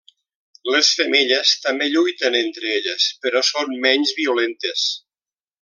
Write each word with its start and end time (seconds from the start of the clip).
Les 0.75 0.87
femelles 1.01 1.51
també 1.67 1.89
lluiten 1.97 2.39
entre 2.41 2.73
elles, 2.79 3.07
però 3.27 3.45
són 3.53 3.79
menys 3.87 4.19
violentes. 4.25 4.91